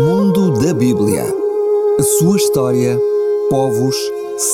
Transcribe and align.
Mundo 0.00 0.52
da 0.64 0.72
Bíblia. 0.72 1.24
A 1.98 2.02
sua 2.04 2.36
história, 2.36 2.96
povos, 3.50 3.96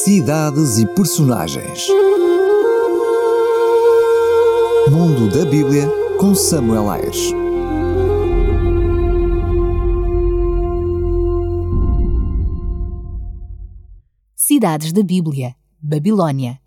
cidades 0.03 0.79
e 0.79 0.87
personagens. 0.95 1.86
Mundo 4.91 5.29
da 5.29 5.45
Bíblia 5.45 5.86
com 6.18 6.34
Samuel 6.34 6.88
Ayres. 6.88 7.31
Cidades 14.34 14.95
da 14.95 15.02
Bíblia. 15.02 15.54
Babilônia. 15.79 16.58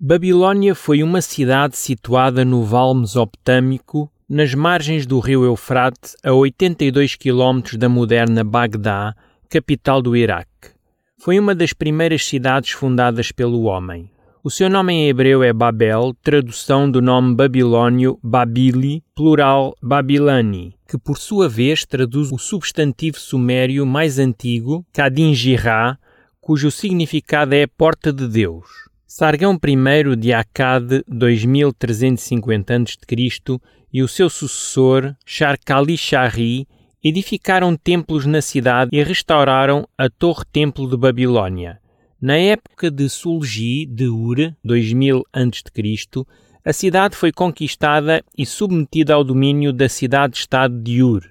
Babilônia 0.00 0.74
foi 0.74 1.02
uma 1.02 1.20
cidade 1.20 1.76
situada 1.76 2.46
no 2.46 2.64
Vale 2.64 3.00
Mesopotâmico, 3.00 4.10
nas 4.30 4.54
margens 4.54 5.06
do 5.06 5.18
rio 5.18 5.44
Eufrate, 5.44 6.14
a 6.22 6.32
82 6.32 7.16
km 7.16 7.76
da 7.76 7.88
moderna 7.88 8.44
Bagdá, 8.44 9.12
capital 9.48 10.00
do 10.00 10.16
Iraque. 10.16 10.70
Foi 11.18 11.36
uma 11.36 11.52
das 11.52 11.72
primeiras 11.72 12.24
cidades 12.24 12.70
fundadas 12.70 13.32
pelo 13.32 13.62
homem. 13.62 14.08
O 14.44 14.48
seu 14.48 14.70
nome 14.70 14.92
em 14.92 15.08
hebreu 15.08 15.42
é 15.42 15.52
Babel, 15.52 16.14
tradução 16.22 16.88
do 16.88 17.02
nome 17.02 17.34
babilônio 17.34 18.20
Babili, 18.22 19.02
plural 19.16 19.74
Babilani, 19.82 20.76
que 20.88 20.96
por 20.96 21.18
sua 21.18 21.48
vez 21.48 21.84
traduz 21.84 22.30
o 22.30 22.38
substantivo 22.38 23.18
sumério 23.18 23.84
mais 23.84 24.20
antigo, 24.20 24.86
Kadinjirá, 24.92 25.98
cujo 26.40 26.70
significado 26.70 27.52
é 27.52 27.66
porta 27.66 28.12
de 28.12 28.28
Deus. 28.28 28.89
Sargão 29.12 29.58
I 29.60 30.16
de 30.16 30.32
Akkad, 30.32 31.02
2350 31.08 32.76
a.C., 32.76 33.58
e 33.92 34.04
o 34.04 34.06
seu 34.06 34.30
sucessor, 34.30 35.16
Sharkali-Shari, 35.26 36.68
edificaram 37.02 37.76
templos 37.76 38.24
na 38.24 38.40
cidade 38.40 38.90
e 38.92 39.02
restauraram 39.02 39.84
a 39.98 40.08
Torre-Templo 40.08 40.88
de 40.88 40.96
Babilônia. 40.96 41.80
Na 42.22 42.36
época 42.36 42.88
de 42.88 43.08
Sulgi 43.08 43.84
de 43.84 44.06
Ur, 44.06 44.54
2000 44.64 45.24
a.C., 45.32 46.24
a 46.64 46.72
cidade 46.72 47.16
foi 47.16 47.32
conquistada 47.32 48.22
e 48.38 48.46
submetida 48.46 49.14
ao 49.14 49.24
domínio 49.24 49.72
da 49.72 49.88
cidade-estado 49.88 50.80
de 50.80 51.02
Ur. 51.02 51.29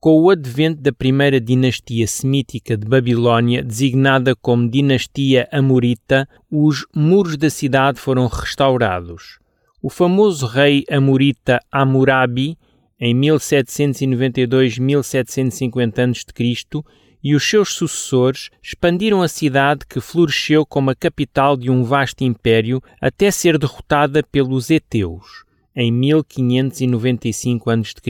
Com 0.00 0.22
o 0.22 0.30
advento 0.30 0.80
da 0.80 0.92
primeira 0.94 1.38
dinastia 1.38 2.06
semítica 2.06 2.74
de 2.74 2.86
Babilônia, 2.86 3.62
designada 3.62 4.34
como 4.34 4.66
Dinastia 4.66 5.46
Amorita, 5.52 6.26
os 6.50 6.86
muros 6.96 7.36
da 7.36 7.50
cidade 7.50 8.00
foram 8.00 8.26
restaurados. 8.26 9.38
O 9.82 9.90
famoso 9.90 10.46
rei 10.46 10.86
amorita 10.90 11.60
Hammurabi, 11.70 12.56
em 12.98 13.14
1792-1750 13.14 15.98
a.C., 15.98 16.24
e 17.22 17.34
os 17.34 17.44
seus 17.44 17.74
sucessores 17.74 18.48
expandiram 18.62 19.20
a 19.20 19.28
cidade 19.28 19.84
que 19.86 20.00
floresceu 20.00 20.64
como 20.64 20.88
a 20.88 20.94
capital 20.94 21.58
de 21.58 21.70
um 21.70 21.84
vasto 21.84 22.24
império 22.24 22.82
até 22.98 23.30
ser 23.30 23.58
derrotada 23.58 24.22
pelos 24.22 24.70
Eteus, 24.70 25.44
em 25.76 25.92
1595 25.92 27.68
a.C. 27.68 28.00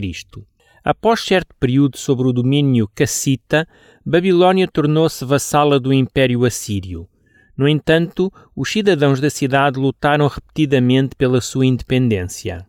Após 0.83 1.21
certo 1.21 1.55
período 1.59 1.95
sob 1.97 2.23
o 2.23 2.33
domínio 2.33 2.89
cassita, 2.95 3.67
Babilônia 4.03 4.67
tornou-se 4.67 5.23
vassala 5.23 5.79
do 5.79 5.93
Império 5.93 6.43
Assírio. 6.43 7.07
No 7.55 7.67
entanto, 7.67 8.33
os 8.55 8.71
cidadãos 8.71 9.19
da 9.19 9.29
cidade 9.29 9.79
lutaram 9.79 10.27
repetidamente 10.27 11.15
pela 11.15 11.39
sua 11.39 11.67
independência. 11.67 12.65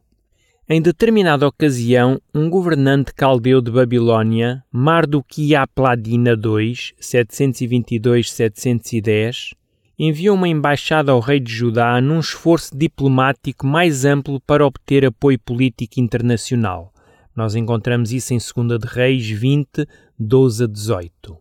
Em 0.69 0.83
determinada 0.83 1.49
ocasião, 1.49 2.21
um 2.35 2.51
governante 2.51 3.15
caldeu 3.15 3.63
de 3.63 3.71
Babilônia, 3.71 4.63
Marduquiapladina 4.71 6.33
II, 6.33 6.75
722-710, 7.01 9.55
enviou 9.99 10.37
uma 10.37 10.49
embaixada 10.49 11.13
ao 11.13 11.21
rei 11.21 11.41
de 11.41 11.53
Judá 11.53 12.01
num 12.01 12.21
esforço 12.21 12.77
diplomático 12.77 13.67
mais 13.67 14.05
amplo 14.05 14.39
para 14.41 14.67
obter 14.67 15.07
apoio 15.07 15.39
político 15.39 15.99
internacional. 15.99 16.92
Nós 17.35 17.55
encontramos 17.55 18.13
isso 18.13 18.35
em 18.35 18.39
2 18.39 18.81
de 18.81 18.87
Reis 18.87 19.29
20, 19.29 19.87
12 20.19 20.65
a 20.65 20.67
18. 20.67 21.39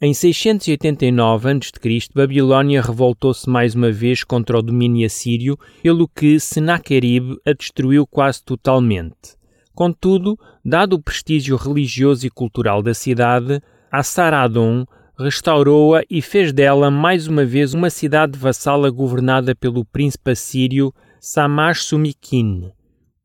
Em 0.00 0.12
689 0.12 1.50
a.C., 1.50 2.08
Babilônia 2.14 2.82
revoltou-se 2.82 3.48
mais 3.48 3.74
uma 3.74 3.92
vez 3.92 4.24
contra 4.24 4.58
o 4.58 4.62
domínio 4.62 5.06
assírio, 5.06 5.58
pelo 5.82 6.08
que 6.08 6.40
Senaquerib 6.40 7.36
a 7.46 7.52
destruiu 7.52 8.06
quase 8.06 8.42
totalmente. 8.42 9.36
Contudo, 9.74 10.38
dado 10.64 10.94
o 10.94 11.02
prestígio 11.02 11.56
religioso 11.56 12.26
e 12.26 12.30
cultural 12.30 12.82
da 12.82 12.92
cidade, 12.92 13.60
Assaradon 13.90 14.84
restaurou-a 15.18 16.02
e 16.10 16.20
fez 16.20 16.52
dela 16.52 16.90
mais 16.90 17.26
uma 17.26 17.44
vez 17.44 17.72
uma 17.72 17.88
cidade 17.88 18.38
vassala 18.38 18.90
governada 18.90 19.54
pelo 19.54 19.84
príncipe 19.84 20.32
assírio 20.32 20.92
Samash 21.20 21.84
Sumikin. 21.84 22.72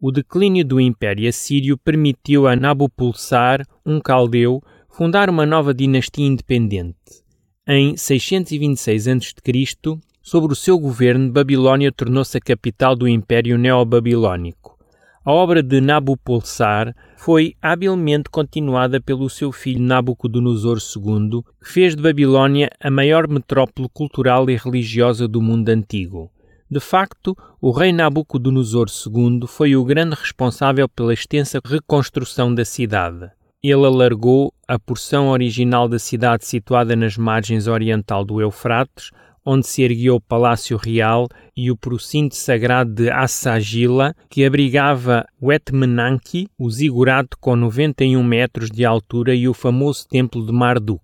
O 0.02 0.14
declínio 0.14 0.64
do 0.64 0.80
Império 0.80 1.28
Assírio 1.28 1.78
permitiu 1.78 2.48
a 2.48 2.56
Nabopolsar, 2.56 3.66
um 3.86 4.00
caldeu, 4.00 4.64
fundar 4.90 5.30
uma 5.30 5.46
nova 5.46 5.74
dinastia 5.74 6.26
independente. 6.26 6.96
Em 7.68 7.98
626 7.98 9.08
a.C., 9.10 10.00
sob 10.22 10.54
o 10.54 10.56
seu 10.56 10.80
governo, 10.80 11.34
Babilônia 11.34 11.92
tornou-se 11.92 12.38
a 12.38 12.40
capital 12.40 12.96
do 12.96 13.10
Império 13.10 13.58
Neobabilônico. 13.58 14.78
A 15.26 15.34
obra 15.34 15.62
de 15.62 15.82
Nabopolsar 15.82 16.96
foi 17.18 17.56
habilmente 17.62 18.30
continuada 18.30 19.02
pelo 19.02 19.30
seu 19.30 19.52
filho 19.52 19.82
Nabucodonosor 19.82 20.78
II, 20.78 21.42
que 21.62 21.74
fez 21.74 21.94
de 21.94 22.02
Babilônia 22.02 22.70
a 22.80 22.90
maior 22.90 23.28
metrópole 23.28 23.90
cultural 23.94 24.50
e 24.50 24.56
religiosa 24.56 25.28
do 25.28 25.42
mundo 25.42 25.68
antigo. 25.68 26.32
De 26.72 26.80
facto, 26.80 27.36
o 27.60 27.72
rei 27.72 27.92
Nabucodonosor 27.92 28.86
II 28.88 29.48
foi 29.48 29.76
o 29.76 29.84
grande 29.84 30.16
responsável 30.16 30.88
pela 30.88 31.14
extensa 31.14 31.60
reconstrução 31.66 32.54
da 32.54 32.64
cidade. 32.64 33.32
Ele 33.64 33.86
alargou 33.86 34.54
a 34.68 34.78
porção 34.78 35.30
original 35.30 35.90
da 35.90 35.98
cidade 35.98 36.46
situada 36.46 36.96
nas 36.96 37.18
margens 37.18 37.68
oriental 37.68 38.24
do 38.24 38.40
Eufrates, 38.40 39.10
onde 39.44 39.66
se 39.66 39.82
ergueu 39.82 40.18
o 40.18 40.22
Palácio 40.22 40.78
Real 40.78 41.28
e 41.58 41.72
o 41.72 41.76
procinto 41.76 42.36
sagrado 42.36 42.94
de 42.94 43.10
Assagila, 43.10 44.16
que 44.30 44.46
abrigava 44.46 45.26
o 45.42 45.52
Etmenanki, 45.52 46.48
o 46.56 46.70
zigurato 46.70 47.36
com 47.40 47.56
91 47.56 48.24
metros 48.24 48.70
de 48.70 48.86
altura 48.86 49.34
e 49.34 49.48
o 49.48 49.56
famoso 49.56 50.08
templo 50.08 50.46
de 50.46 50.52
Marduk. 50.52 51.02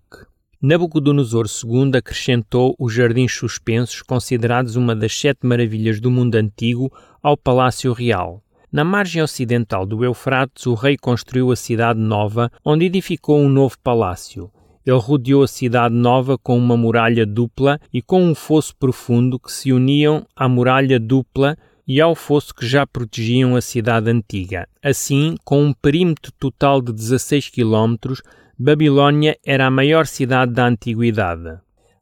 Nabucodonosor 0.67 1.45
II 1.45 1.91
acrescentou 1.95 2.75
os 2.79 2.91
jardins 2.91 3.31
suspensos, 3.31 4.01
considerados 4.01 4.75
uma 4.75 4.95
das 4.95 5.15
sete 5.15 5.45
maravilhas 5.45 5.99
do 5.99 6.09
mundo 6.09 6.33
antigo, 6.33 6.91
ao 7.21 7.37
Palácio 7.37 7.93
Real. 7.93 8.41
Na 8.71 8.83
margem 8.83 9.21
ocidental 9.21 9.85
do 9.85 10.03
Eufrates, 10.03 10.65
o 10.65 10.73
rei 10.73 10.97
construiu 10.97 11.51
a 11.51 11.55
cidade 11.55 11.99
nova, 11.99 12.51
onde 12.65 12.85
edificou 12.85 13.39
um 13.39 13.47
novo 13.47 13.75
palácio. 13.83 14.49
Ele 14.83 14.97
rodeou 14.97 15.43
a 15.43 15.47
cidade 15.47 15.93
nova 15.93 16.35
com 16.35 16.57
uma 16.57 16.75
muralha 16.75 17.27
dupla 17.27 17.79
e 17.93 18.01
com 18.01 18.23
um 18.23 18.33
fosso 18.33 18.75
profundo 18.75 19.37
que 19.37 19.51
se 19.51 19.71
uniam 19.71 20.25
à 20.35 20.49
muralha 20.49 20.99
dupla 20.99 21.55
e 21.87 22.01
ao 22.01 22.15
fosso 22.15 22.55
que 22.55 22.65
já 22.65 22.87
protegiam 22.87 23.55
a 23.55 23.61
cidade 23.61 24.09
antiga. 24.09 24.67
Assim, 24.83 25.35
com 25.45 25.63
um 25.63 25.73
perímetro 25.73 26.31
total 26.39 26.81
de 26.81 26.91
16 26.91 27.49
quilómetros, 27.49 28.23
Babilônia 28.57 29.37
era 29.45 29.67
a 29.67 29.69
maior 29.69 30.07
cidade 30.07 30.53
da 30.53 30.65
antiguidade. 30.65 31.59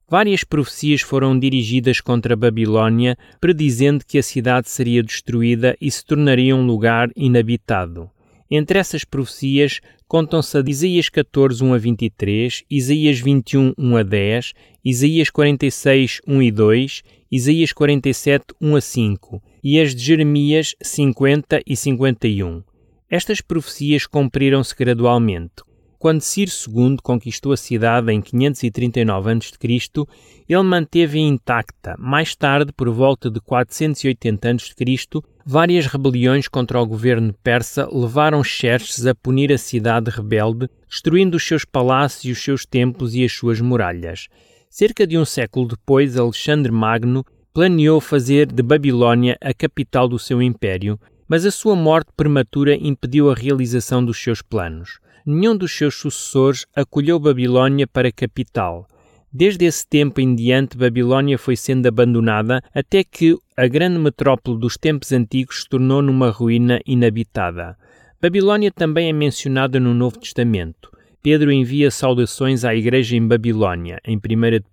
Várias 0.08 0.44
profecias 0.44 1.02
foram 1.02 1.38
dirigidas 1.40 2.00
contra 2.00 2.36
Babilônia, 2.36 3.18
predizendo 3.42 4.06
que 4.06 4.20
a 4.20 4.24
cidade 4.24 4.70
seria 4.70 5.02
destruída 5.02 5.76
e 5.82 5.90
se 5.90 6.06
tornaria 6.06 6.56
um 6.56 6.64
lugar 6.64 7.10
inabitado. 7.16 8.08
Entre 8.52 8.78
essas 8.78 9.04
profecias 9.04 9.82
contam-se 10.08 10.56
a 10.56 10.64
Isaías 10.68 11.10
14, 11.10 11.64
1 11.64 11.74
a 11.74 11.78
23, 11.80 12.64
Isaías 12.70 13.20
21, 13.20 13.74
1 13.76 13.98
a 13.98 14.04
10, 14.04 14.54
Isaías 14.86 15.30
46, 15.32 16.22
1 16.28 16.42
e 16.44 16.52
2, 16.52 17.02
Isaías 17.32 17.74
47, 17.74 18.46
1 18.62 18.76
a 18.76 18.82
5 18.82 19.44
e 19.64 19.80
as 19.80 19.96
de 19.96 20.04
Jeremias 20.04 20.76
50 20.84 21.62
e 21.66 21.76
51. 21.76 22.62
Estas 23.10 23.42
profecias 23.42 24.06
cumpriram-se 24.06 24.76
gradualmente. 24.76 25.73
Quando 26.04 26.20
Ciro 26.20 26.52
II 26.68 26.98
conquistou 27.02 27.54
a 27.54 27.56
cidade 27.56 28.12
em 28.12 28.20
539 28.20 29.32
a.C., 29.32 30.06
ele 30.50 30.62
manteve-a 30.62 31.22
intacta. 31.22 31.96
Mais 31.98 32.36
tarde, 32.36 32.74
por 32.74 32.90
volta 32.90 33.32
de 33.32 33.40
480 33.40 34.50
a.C., 34.52 35.22
várias 35.46 35.86
rebeliões 35.86 36.50
contra 36.50 36.82
o 36.82 36.86
governo 36.86 37.34
persa 37.42 37.88
levaram 37.90 38.44
Xerxes 38.44 39.06
a 39.06 39.16
punir 39.16 39.54
a 39.54 39.58
cidade 39.58 40.12
rebelde, 40.12 40.68
destruindo 40.90 41.38
os 41.38 41.48
seus 41.48 41.64
palácios, 41.64 42.38
os 42.38 42.44
seus 42.44 42.66
templos 42.66 43.16
e 43.16 43.24
as 43.24 43.32
suas 43.32 43.62
muralhas. 43.62 44.28
Cerca 44.70 45.08
de 45.08 45.18
um 45.18 45.24
século 45.24 45.70
depois, 45.70 46.18
Alexandre 46.18 46.70
Magno 46.70 47.24
planeou 47.54 48.02
fazer 48.02 48.52
de 48.52 48.62
Babilônia 48.62 49.38
a 49.40 49.54
capital 49.54 50.10
do 50.10 50.20
seu 50.20 50.42
império 50.42 51.00
Mas 51.30 51.46
a 51.46 51.52
sua 51.52 51.78
morte 51.78 52.12
prematura 52.18 52.76
impediu 52.76 53.32
a 53.32 53.34
realização 53.34 54.04
dos 54.04 54.22
seus 54.22 54.42
planos. 54.42 55.02
Nenhum 55.26 55.56
dos 55.56 55.72
seus 55.72 55.96
sucessores 55.96 56.66
acolheu 56.76 57.18
Babilônia 57.20 57.88
para 57.88 58.12
capital. 58.12 58.88
Desde 59.32 59.66
esse 59.66 59.88
tempo 59.88 60.22
em 60.22 60.36
diante, 60.36 60.78
Babilônia 60.78 61.38
foi 61.38 61.56
sendo 61.56 61.88
abandonada 61.88 62.62
até 62.76 63.04
que 63.04 63.36
a 63.58 63.66
grande 63.68 63.98
metrópole 63.98 64.60
dos 64.60 64.78
tempos 64.78 65.12
antigos 65.12 65.62
se 65.62 65.70
tornou 65.70 66.02
numa 66.02 66.30
ruína 66.30 66.80
inabitada. 66.86 67.76
Babilônia 68.22 68.72
também 68.72 69.10
é 69.10 69.14
mencionada 69.14 69.80
no 69.80 69.94
Novo 69.94 70.20
Testamento. 70.20 70.92
Pedro 71.22 71.52
envia 71.52 71.90
saudações 71.90 72.66
à 72.66 72.76
igreja 72.76 73.16
em 73.16 73.26
Babilônia, 73.26 74.00
em 74.06 74.18
1 74.18 74.20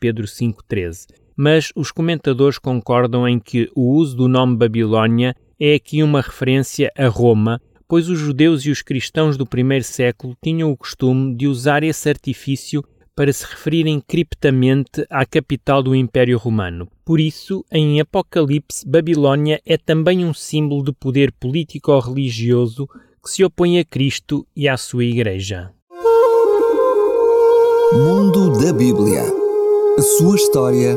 Pedro 0.01 0.27
5,13. 0.27 1.07
Mas 1.37 1.73
os 1.75 1.93
comentadores 1.93 2.59
concordam 2.59 3.27
em 3.27 3.39
que 3.39 3.71
o 3.75 3.95
uso 3.95 4.17
do 4.17 4.29
nome 4.29 4.57
Babilônia 4.57 5.35
é 5.59 5.75
aqui 5.75 6.03
uma 6.03 6.21
referência 6.21 6.93
a 6.99 7.07
Roma, 7.07 7.63
pois 7.91 8.09
os 8.09 8.21
judeus 8.21 8.65
e 8.65 8.71
os 8.71 8.83
cristãos 8.83 9.37
do 9.37 9.45
primeiro 9.45 9.83
século 9.83 10.37
tinham 10.41 10.71
o 10.71 10.77
costume 10.77 11.35
de 11.35 11.49
usar 11.49 11.83
esse 11.83 12.09
artifício 12.09 12.85
para 13.17 13.33
se 13.33 13.45
referirem 13.45 14.01
criptamente 14.01 15.05
à 15.11 15.27
capital 15.27 15.83
do 15.83 15.93
Império 15.93 16.39
Romano. 16.39 16.87
Por 17.05 17.19
isso, 17.19 17.65
em 17.69 18.01
Apocalipse, 18.01 18.89
Babilônia 18.89 19.61
é 19.67 19.77
também 19.77 20.25
um 20.25 20.33
símbolo 20.33 20.85
de 20.85 20.93
poder 20.93 21.33
político-religioso 21.33 22.87
que 23.21 23.29
se 23.29 23.43
opõe 23.45 23.81
a 23.81 23.85
Cristo 23.85 24.47
e 24.55 24.69
à 24.69 24.77
sua 24.77 25.05
Igreja. 25.05 25.73
Mundo 27.93 28.57
da 28.65 28.73
Bíblia. 28.73 29.25
A 29.99 30.03
sua 30.03 30.37
história, 30.37 30.97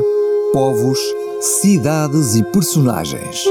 povos, 0.52 1.00
cidades 1.40 2.36
e 2.36 2.44
personagens. 2.52 3.44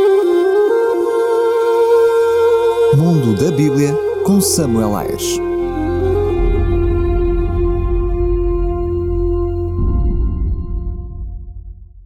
Bíblia 3.54 3.96
com 4.26 4.42
Samuel 4.42 4.96
Ayres. 4.96 5.53